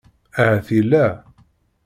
[0.41, 1.05] Ahat yella.